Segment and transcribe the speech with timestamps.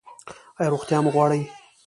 [0.59, 1.41] ایا روغتیا مو غواړئ؟